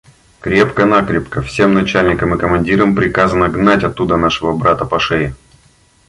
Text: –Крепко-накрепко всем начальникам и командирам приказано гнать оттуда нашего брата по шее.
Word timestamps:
–Крепко-накрепко 0.39 1.43
всем 1.43 1.75
начальникам 1.75 2.33
и 2.33 2.37
командирам 2.39 2.95
приказано 2.95 3.49
гнать 3.49 3.83
оттуда 3.83 4.17
нашего 4.17 4.51
брата 4.51 4.83
по 4.83 4.97
шее. 4.99 5.35